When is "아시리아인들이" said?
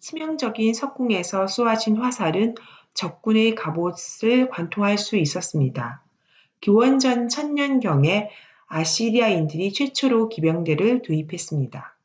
8.66-9.72